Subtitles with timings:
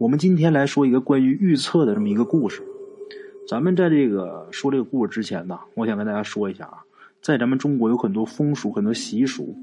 [0.00, 2.62] 我们今天来说一个关于预测的这么一个故事。
[3.46, 6.78] 咱们在这个说这个故事之前呢，我想跟大家说一下啊，
[7.20, 9.54] 在咱们中国有很多风俗、很多习俗，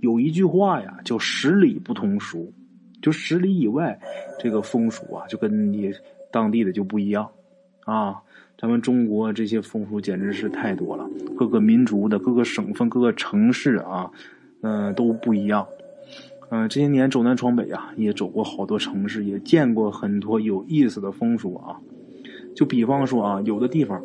[0.00, 2.52] 有一句话呀，叫“十里不同俗”，
[3.00, 3.96] 就十里以外
[4.40, 5.92] 这个风俗啊，就跟你
[6.32, 7.30] 当地的就不一样
[7.84, 8.16] 啊。
[8.60, 14.10] 咱们中国这些风俗简直是太多了，各个民族的、各个省份、各个城市啊，
[14.62, 15.64] 嗯，都不一样。
[16.50, 21.76] 嗯，这些年走南闯北啊，也走过好多城市，也见过很多有意思的风俗啊。
[22.56, 24.02] 就比方说啊，有的地方，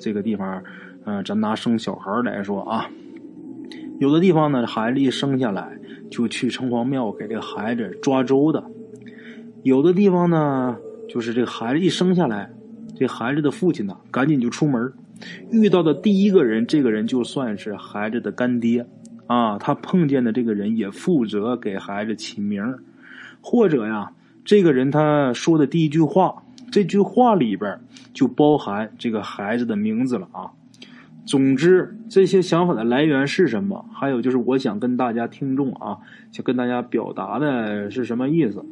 [0.00, 0.62] 这个地方，
[1.04, 2.90] 嗯，咱拿生小孩来说啊，
[4.00, 5.78] 有的地方呢，孩子一生下来
[6.10, 8.60] 就去城隍庙给这个孩子抓周的；
[9.62, 10.76] 有的地方呢，
[11.08, 12.50] 就是这孩子一生下来，
[12.96, 14.92] 这孩子的父亲呢，赶紧就出门，
[15.52, 18.84] 遇到的第一个人，这个人就算是孩子的干爹。
[19.28, 22.78] 啊，他碰见的这个人也负责给孩子起名
[23.40, 24.10] 或者呀，
[24.44, 27.78] 这个人他说的第一句话，这句话里边
[28.12, 30.50] 就包含这个孩子的名字了啊。
[31.26, 33.84] 总之，这些想法的来源是什么？
[33.92, 35.98] 还有就是，我想跟大家听众啊，
[36.32, 38.64] 想跟大家表达的是什么意思？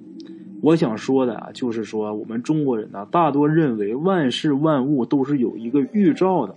[0.63, 6.55] 我想说的啊，就是说我们中国人呢，大多认为万事万物都是有一个预兆的。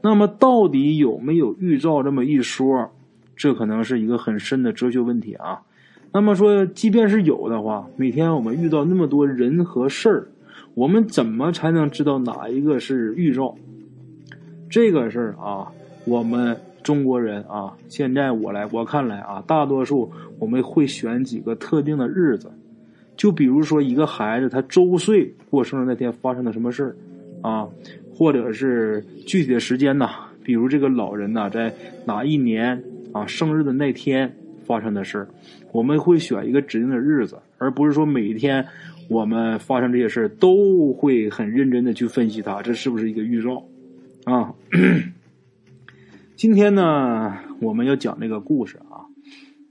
[0.00, 2.90] 那么，到底有没有预兆这么一说？
[3.42, 5.60] 这可能是一个很深的哲学问题啊。
[6.12, 10.28] 那么说，即便是有的话，每天我们遇到那么多人和事儿，
[10.74, 13.56] 我们怎么才能知道哪一个是预兆？
[14.70, 15.66] 这个事儿啊，
[16.04, 22.48] 我们中国人啊，现在我来我看来啊，大多数我们会选几个特定的日子，
[23.16, 26.94] 就比如说一个孩子他周岁过生日那天发生了什么事儿
[27.40, 27.68] 啊，
[28.14, 30.10] 或者是具体的时间呐，
[30.44, 32.80] 比如这个老人呐，在哪一年。
[33.12, 35.26] 啊，生日的那天发生的事
[35.72, 38.66] 我们会选一个指定的日子，而不是说每一天
[39.08, 43.62] 我们发生这些事都会很认真的去分析它，这是不是一个预兆？
[44.24, 44.54] 啊，
[46.36, 49.04] 今天呢，我们要讲这个故事啊，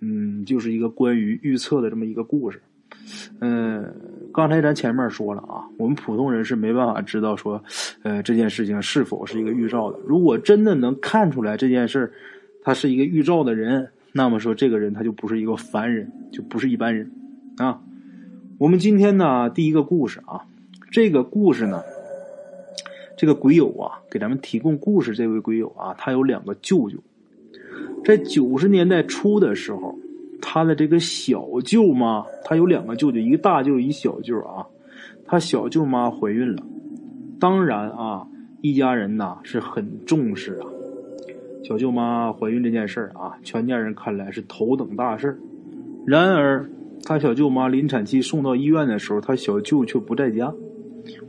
[0.02, 2.62] 嗯，就是一个关于预测的这么一个故事。
[3.40, 3.94] 嗯，
[4.34, 7.64] 刚才咱前面说了啊，我们普通人是没办法知道说，
[8.04, 10.00] 呃，这件事情是否是一个预兆的。
[10.06, 12.12] 如果真的能看出来这件事儿
[12.64, 17.12] 他是一个预兆的人，那么说这个人他就不是一个凡人，就不是一般人，
[17.58, 17.82] 啊。
[18.58, 20.46] 我们今天呢第一个故事啊，
[20.92, 21.82] 这个故事呢，
[23.18, 27.00] 这个鬼友啊给咱们提供故事，这位鬼友啊，他有两个舅舅，
[28.06, 29.98] 在九十年代初的时候，
[30.40, 34.68] 他的这个小舅妈，他有两个舅舅，一个大舅，一小舅啊，
[35.26, 36.62] 他小舅妈怀孕了，
[37.40, 38.28] 当然啊，
[38.62, 40.68] 一家人呐是很重视啊。
[41.64, 45.40] 小舅妈怀孕这件事儿啊，全家人看来是头等大事
[46.06, 46.70] 然而，
[47.04, 50.54] 他小舅妈临产期送到医院的时候，他小舅却不在家。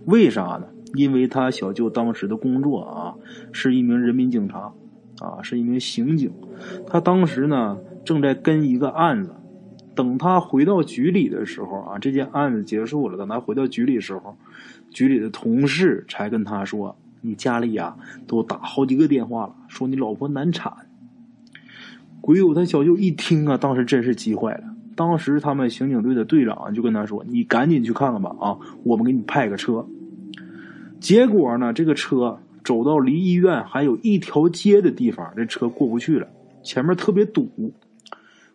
[0.07, 0.67] 为啥呢？
[0.95, 3.15] 因为他小舅当时的工作啊，
[3.53, 4.73] 是一名人民警察，
[5.21, 6.33] 啊，是一名刑警。
[6.87, 9.35] 他当时呢，正在跟一个案子。
[9.95, 13.19] 等他回到局里的时候啊，这件案子结束了。
[13.19, 14.35] 等他回到局里的时候，
[14.91, 16.97] 局里的同事才跟他说。
[17.23, 17.97] 你家里呀，
[18.27, 20.71] 都打好几个电话了，说你老婆难产。
[22.21, 24.65] 鬼友他小舅一听啊，当时真是急坏了。
[24.95, 29.87] 当时他们刑警队的队长就跟他说：“你赶紧去看看吧，啊，我们给你派个车。”
[31.01, 36.29] 结果呢，这个车走到离医院还有一条街的地方，这车过不去了，
[36.63, 37.49] 前面特别堵。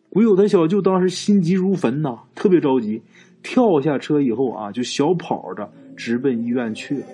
[0.10, 3.02] 鬼友他小舅当时心急如焚呐，特别着急，
[3.44, 7.06] 跳下车以后啊，就小跑着直奔医院去了。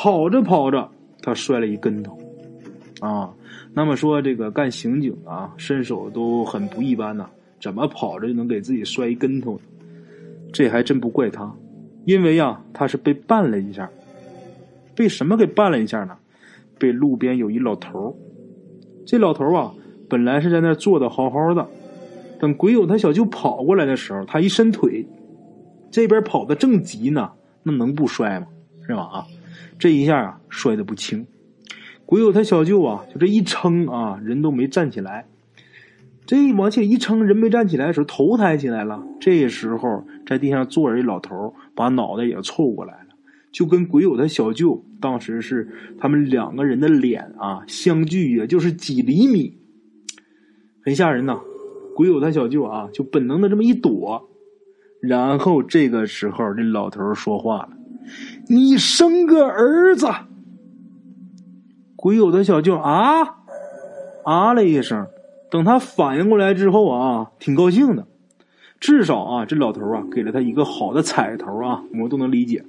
[0.00, 0.88] 跑着跑着，
[1.20, 2.16] 他摔了一跟头，
[3.00, 3.34] 啊，
[3.74, 7.28] 那么说这个干刑警啊，身手都很不一般呐，
[7.60, 9.62] 怎么跑着就能给自己摔一跟头呢？
[10.52, 11.52] 这还真不怪他，
[12.04, 13.90] 因为呀，他是被绊了一下，
[14.94, 16.16] 被什么给绊了一下呢？
[16.78, 18.16] 被路边有一老头
[19.04, 19.74] 这老头啊，
[20.08, 21.66] 本来是在那坐的好好的，
[22.38, 25.04] 等鬼友他小舅跑过来的时候，他一伸腿，
[25.90, 27.32] 这边跑的正急呢，
[27.64, 28.46] 那能不摔吗？
[28.86, 29.02] 是吧？
[29.02, 29.26] 啊？
[29.78, 31.26] 这一下啊，摔得不轻。
[32.04, 35.26] 鬼友他小舅啊，就这一撑啊，人都没站起来。
[36.26, 39.02] 这一往起一撑，人没站起来的时候，头抬起来了。
[39.18, 43.14] 这时候，在地上坐着一老头，把脑袋也凑过来了，
[43.50, 49.56] 就跟鬼友他小舅当时是他们两个人的脸啊相距，也就是几厘米，
[50.84, 51.40] 很吓人呐。
[51.96, 54.28] 鬼友他小舅啊，就本能的这么一躲，
[55.00, 57.77] 然后这个时候，这老头说话了。
[58.48, 60.06] 你生个儿子，
[61.96, 63.36] 鬼友的小舅啊
[64.24, 65.06] 啊了一声，
[65.50, 68.06] 等他反应过来之后啊，挺高兴的，
[68.80, 72.64] 至少啊，这老头啊给了他一个好的彩头啊，我们都能理解。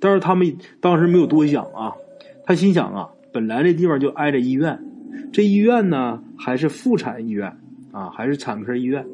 [0.00, 1.92] 但是他们当时没有多想啊，
[2.44, 4.82] 他心想啊，本来这地方就挨着医院，
[5.32, 7.56] 这医院呢还是妇产医院
[7.92, 9.06] 啊，还是产科医院。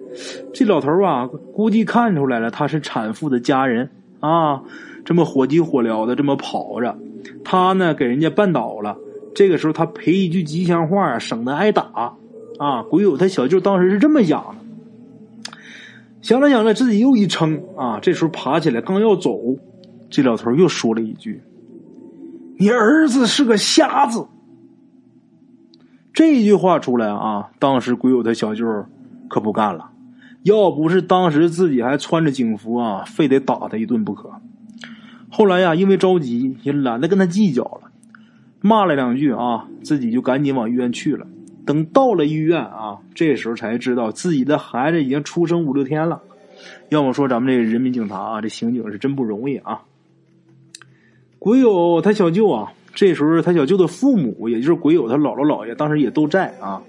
[0.55, 3.91] 这老头啊，估计看出来了，他是产妇的家人
[4.21, 4.63] 啊，
[5.07, 6.99] 这么火急火燎的这么跑着，
[7.45, 8.99] 他呢给人家绊倒了。
[9.35, 12.17] 这个时候他赔一句吉祥话，省得挨打
[12.59, 12.83] 啊。
[12.91, 15.51] 鬼友他小舅当时是这么想的。
[16.23, 18.01] 想着想着，自己又一撑啊！
[18.03, 19.39] 这时候爬起来，刚要走，
[20.11, 21.41] 这老头又说了一句
[22.59, 24.27] ：“你儿子是个瞎子。”
[26.13, 28.67] 这一句话出来啊，当时鬼友他小舅
[29.29, 29.91] 可不干了，
[30.43, 34.29] 要不是当时自己还穿着警服啊，非得打他一顿不可。
[35.29, 37.91] 后来呀，因为着急，也懒得跟他计较了，
[38.61, 41.27] 骂了两句啊，自己就赶紧往医院去了。
[41.67, 46.23] 等到了医院啊，这时候才知道自己的孩子已经出生五六天了。
[46.91, 49.83] 要么说咱们这人民警察啊，这刑警是真不容易啊。
[51.39, 56.81] 鬼友他小舅啊，这时候他小舅的父母，也就是鬼友他姥姥姥爷，当时也都在啊。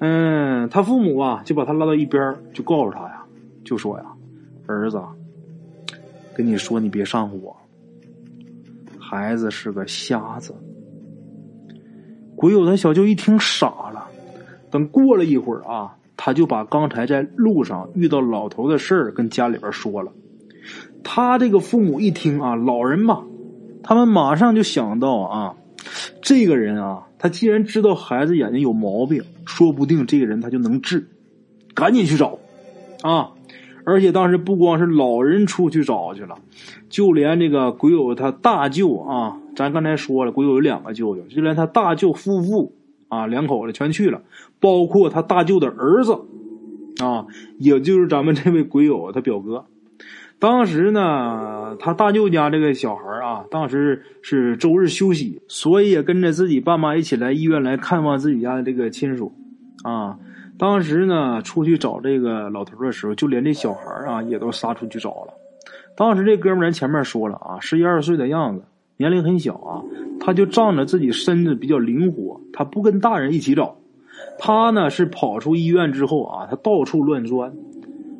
[0.00, 3.22] 嗯，他父母啊，就把他拉到一边，就告诉他呀，
[3.64, 4.04] 就说呀
[4.66, 4.98] ：“儿子，
[6.34, 7.56] 跟你说，你别上火，
[8.98, 10.54] 孩子是个瞎子。”
[12.36, 14.06] 鬼友他小舅一听傻了，
[14.70, 20.10] 等过了一会儿啊，他就把刚才在路上遇到老头的事儿跟家里边说了。
[21.04, 23.24] 他这个父母一听啊，老人嘛，
[23.82, 25.54] 他们马上就想到啊，
[26.22, 31.06] 这个人啊，他既然知道孩子眼睛有毛病，说不定这个人他就能治，
[31.74, 32.38] 赶紧去找
[33.02, 33.32] 啊。
[33.84, 36.36] 而且当时不光是老人出去找去了，
[36.88, 42.74] 就连这个鬼友他大舅啊，咱刚才说了，鬼友有两个舅舅，就连他大舅夫妇
[43.08, 44.22] 啊两口子全去了，
[44.60, 46.12] 包括他大舅的儿子
[47.02, 47.26] 啊，
[47.58, 49.64] 也就是咱们这位鬼友他表哥。
[50.38, 59.34] 当时呢，他大舅家这个小孩啊，当时是周日休息，所以也跟着自己爸妈一起来医院来看望自己家的这个亲属
[59.82, 60.18] 啊。
[60.60, 65.32] 当时呢，出去找这个老头的时候，就连这小孩啊也都撒出去找了。
[65.96, 68.62] 当时这哥们儿前面说了啊，十一二岁的样子，
[68.98, 69.80] 年龄很小啊，
[70.20, 73.74] 他就仗着自己身子比较灵活，他不跟大人一起找。
[74.38, 77.50] 他呢是跑出医院之后啊，他到处乱钻。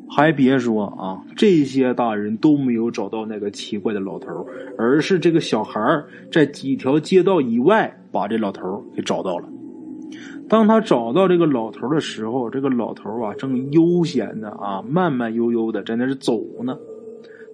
[0.09, 4.47] 还别说啊，这些大人都没有找到那个奇怪的老头，
[4.79, 5.79] 而是这个小孩
[6.31, 9.47] 在几条街道以外把这老头给找到了。
[10.49, 16.77] 当他找到这个老头的时候，这个老头啊正悠闲的啊，慢慢悠悠的在那是走呢。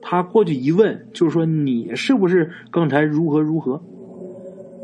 [0.02, 3.82] 他过去一问，就说：“你是不是刚才如何如何？”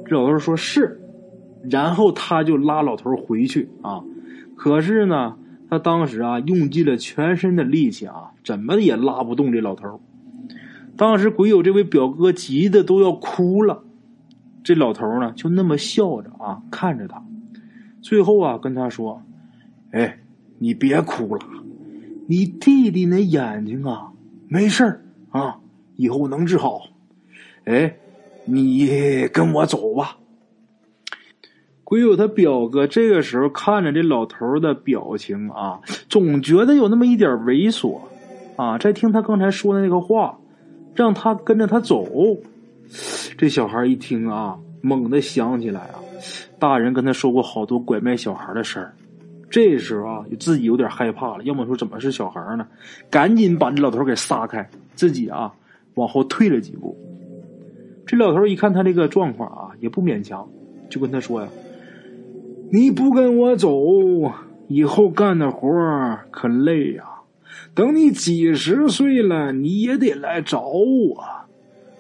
[0.06, 1.00] 这老头说是，
[1.70, 4.04] 然后他就拉老头回去啊。
[4.56, 5.38] 可是呢，
[5.70, 10.02] 他当时啊用尽了全身的力气啊，怎么也拉不动这老头。
[10.98, 13.84] 当时鬼友这位表哥急的都要哭了，
[14.64, 17.24] 这老头呢就那么笑着啊看着他。
[18.04, 19.24] 最后啊，跟他说
[19.92, 20.20] ：“哎，
[20.60, 21.42] 你别哭了，
[22.28, 24.12] 你弟弟那眼睛啊，
[24.50, 25.02] 没事
[25.32, 25.58] 啊，
[25.96, 26.82] 以后能治好。
[27.64, 27.96] 哎，
[28.44, 30.18] 你跟我走吧。”
[31.86, 35.80] 鬼友他表哥这个时候看着这老头的表情啊，
[36.10, 38.02] 总觉得有那么一点猥琐
[38.58, 38.78] 啊。
[38.78, 40.40] 再听他刚才说的那个话，
[40.94, 42.06] 让他跟着他走。
[43.38, 46.03] 这小孩一听啊，猛地想起来啊。
[46.64, 48.94] 大人跟他说过好多拐卖小孩的事儿，
[49.50, 51.44] 这时候啊，就自己有点害怕了。
[51.44, 52.66] 要么说怎么是小孩呢？
[53.10, 55.54] 赶紧把这老头给撒开，自己啊
[55.96, 56.98] 往后退了几步。
[58.08, 60.48] 这老头一看他这个状况啊，也不勉强，
[60.90, 61.50] 就跟他说呀
[62.72, 64.32] ：“你不跟我走，
[64.70, 65.68] 以后干的活
[66.32, 67.04] 可累呀。
[67.76, 71.22] 等你几十岁了，你也得来找我，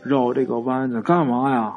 [0.03, 1.75] 绕这个弯子干嘛呀？”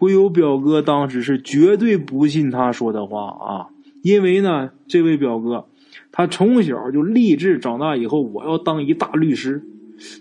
[0.00, 3.68] 鬼友表哥当时是绝对不信他说的话啊，
[4.00, 5.66] 因为呢，这位表哥
[6.10, 9.62] 他从小就立志，长大以后我要当一大律师。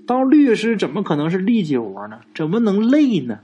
[0.05, 2.19] 当律师怎么可能是力气活呢？
[2.35, 3.39] 怎么能累呢？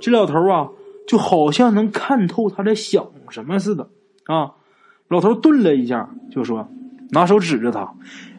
[0.00, 0.70] 这老头啊，
[1.06, 3.90] 就好像能看透他在想什么似的
[4.24, 4.52] 啊。
[5.08, 6.66] 老头顿了一下，就说
[7.12, 7.92] ：“拿手指着他，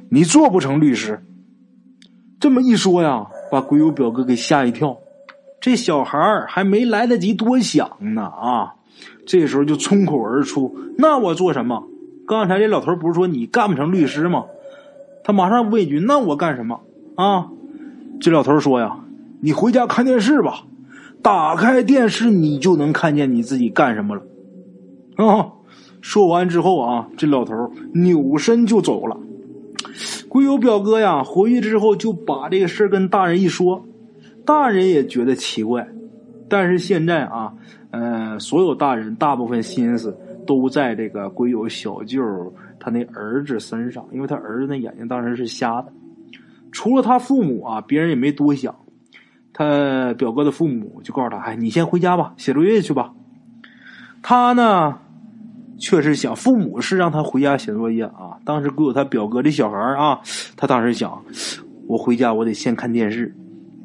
[0.10, 1.24] 你做不成律师。”
[2.42, 4.98] 这么一说呀，把鬼友表哥给吓一跳。
[5.62, 8.76] 这小孩还没来得及多想呢啊！
[9.26, 11.84] 这时候就冲口而出：“那我做什么？
[12.26, 14.46] 刚才这老头不是说你干不成律师吗？”
[15.24, 16.80] 他马上问一句：“那我干什么？”
[17.16, 17.50] 啊！
[18.22, 19.00] 这老头说：“呀，
[19.42, 20.64] 你回家看电视吧，
[21.22, 24.22] 打开电视你就能看见你自己干什么了。”
[25.24, 25.52] 啊！
[26.02, 27.54] 说完之后啊，这老头
[27.94, 29.18] 扭身就走了。
[30.30, 33.86] 鬼友表哥呀，回去之后就把这个事跟大人一说，
[34.46, 35.88] 大人也觉得奇怪，
[36.48, 37.54] 但是现在啊，
[37.92, 40.18] 呃，所有大人大部分心思
[40.48, 45.92] 都在这个鬼友小舅他那儿子身上，因为他儿子那眼睛当时是瞎的。
[46.72, 48.76] 除了他父母啊，别人也没多想。
[49.52, 53.12] 他表哥的父母就告诉他：“哎，你先回家吧，写作业去吧。”
[54.22, 54.98] 他呢，
[55.78, 58.38] 确实想，父母是让他回家写作业啊。
[58.46, 60.22] 当时鬼友他表哥这小孩啊，
[60.56, 61.22] 他当时想
[61.88, 63.36] ：“我回家，我得先看电视。”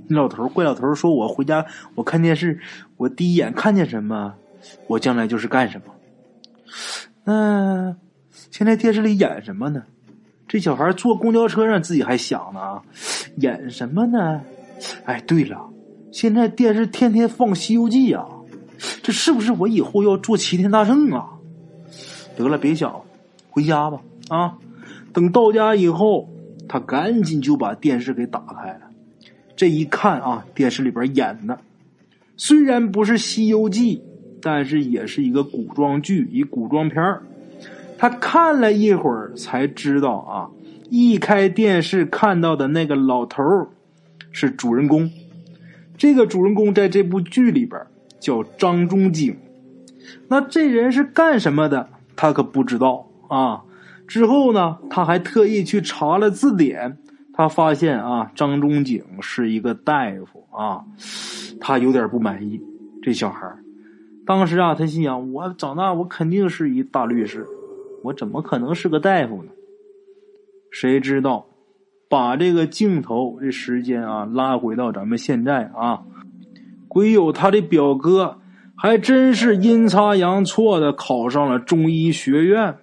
[0.09, 2.61] 那老头怪老头说：“我回家，我看电视，
[2.97, 4.35] 我第一眼看见什么，
[4.87, 5.95] 我将来就是干什么。”
[7.25, 7.97] 那
[8.51, 9.83] 现在电视里演什么呢？
[10.47, 12.83] 这小孩坐公交车上自己还想呢，
[13.37, 14.43] 演什么呢？
[15.05, 15.71] 哎，对了，
[16.13, 18.29] 现在电视天天放《西游记》啊，
[19.03, 21.31] 这是不是我以后要做齐天大圣啊？
[22.37, 23.01] 得了，别想了，
[23.49, 24.59] 回家吧啊！
[25.13, 26.29] 等到家以后，
[26.69, 28.84] 他赶紧就把电视给打开了。
[29.65, 31.59] 这一看啊，电视里边演的
[32.37, 33.97] 虽然不是《西游记》，
[34.43, 37.23] 但是也是一个古装剧，一古装片儿。
[37.97, 40.51] 他看了一会儿，才知道啊，
[40.91, 43.43] 一开电视看到的那个老头
[44.33, 45.11] 是主人公。
[45.97, 47.81] 这个主人公在这部剧里边
[48.21, 49.35] 叫张仲景。
[50.29, 51.89] 那这人是干什么的？
[52.15, 53.63] 他可不知道啊。
[54.07, 56.99] 之后呢，他还特意去查了字典，
[57.37, 60.85] 他发现啊，张仲景是一个大夫啊。
[61.61, 62.61] 他有点不满意。
[63.03, 63.55] 这小孩
[64.25, 67.47] 当时啊，他心想：我长大，我肯定是一大律师。
[68.05, 69.51] 我怎么可能是个大夫呢？
[70.71, 71.47] 谁知道，
[72.09, 76.03] 把这个镜头这时间啊拉回到咱们现在啊，
[76.87, 78.39] 鬼友他的表哥
[78.77, 82.77] 还真是阴差阳错的考上了中医学院，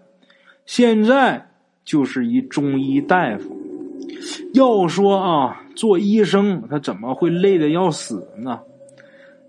[0.65, 1.49] 现在
[1.83, 3.60] 就是一中医大夫。
[4.53, 8.59] 要说啊，做医生他怎么会累得要死呢？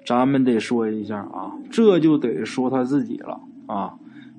[0.04, 3.94] 咱们得说一下啊，这就得说他自己了啊，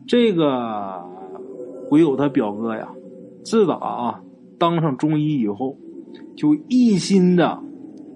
[0.07, 1.11] 这个。
[1.91, 2.89] 唯有他表哥呀，
[3.43, 4.19] 自打啊
[4.57, 5.77] 当上中医以后，
[6.35, 7.59] 就一心的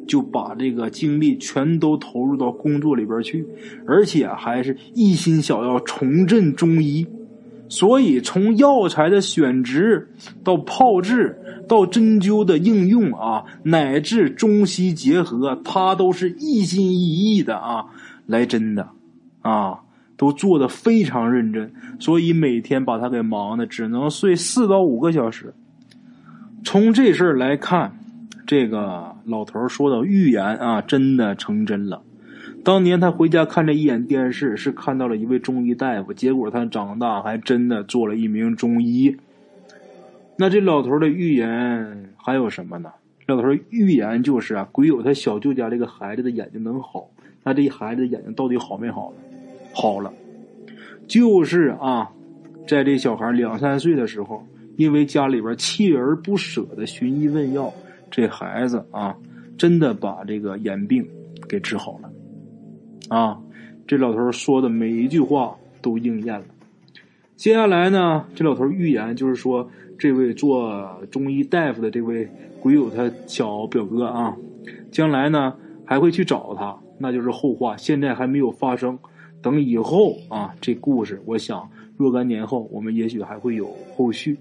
[0.07, 3.45] 就把这个精力全都投入到工作里边去，
[3.85, 7.05] 而且还是一心想要重振中医。
[7.69, 10.09] 所以从药材的选植
[10.43, 17.85] 到炮制到针灸的应用啊，乃至中西结合，他都是一心一意的啊
[18.25, 18.89] 来针的
[19.41, 19.79] 啊。
[20.19, 25.53] 都做的非常认真，所以每天把他给忙的只能睡四到五个小时。
[26.63, 27.99] 从这事儿来看，
[28.47, 32.01] 这个老头说的预言啊，真的成真了。
[32.63, 39.15] 当年他回家看这一眼电视，是看到了一位中医大夫，结果他长大还真的做了一名中医。
[40.37, 42.91] 那这老头的预言还有什么呢？
[43.25, 47.09] 老头预言就是啊，鬼友他小舅家这个孩子的眼睛能好，
[47.43, 49.37] 那这孩子的眼睛到底好没好呢？
[49.73, 50.13] 好了，
[51.07, 52.09] 就是啊，
[52.67, 54.45] 在这小孩两三岁的时候，
[54.77, 57.73] 因为家里边锲而不舍的寻医问药，
[58.09, 59.15] 这孩子啊，
[59.57, 61.05] 真的把这个眼病
[61.49, 62.09] 给治好了。
[63.09, 63.39] 啊，
[63.87, 66.45] 这老头说的每一句话都应验了。
[67.35, 72.27] 接下来呢，这老头预言就是说，这位做中医大夫的这位
[72.59, 74.35] 鬼友他小表哥啊，
[74.91, 78.97] 将来呢还会去找他，那就是后话，现在还没有发生。
[79.41, 84.37] 等以后啊，这故事我想若干年后，我们也许还会有后续，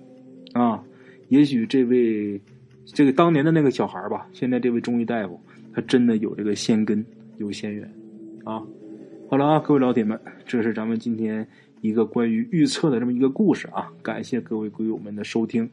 [0.52, 0.82] 啊，
[1.28, 2.40] 也许这位
[2.86, 5.38] 这个当年的那个小孩吧，现在这位中医大夫，
[5.72, 7.04] 他真的有这个仙根，
[7.38, 7.88] 有仙缘，
[8.44, 8.62] 啊，
[9.28, 11.46] 好了啊，各位老铁们，这是咱们今天
[11.80, 15.70] 一个关于预测的这么一个故事啊，感谢各位鬼友们的收听，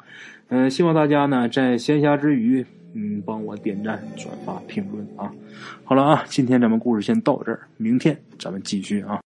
[0.49, 2.65] 嗯，希望大家呢在闲暇之余。
[2.95, 5.33] 嗯，帮我点赞、转发、评论啊！
[5.83, 9.22] 好了啊，今天咱们故事先到这儿，明天咱们继续啊。